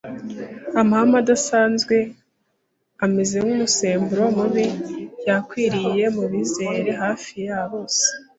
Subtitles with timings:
[0.79, 1.95] Amahame adasanzwe
[3.05, 4.65] ameze nk’umusemburo mubi
[5.27, 8.03] yakwiriye mu bizera hafi ya bose